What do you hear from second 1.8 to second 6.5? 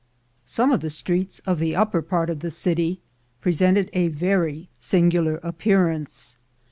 part of the city presented a very singular appearance.